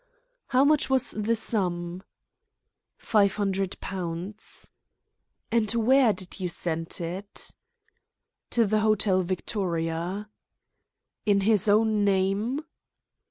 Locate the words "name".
12.03-12.63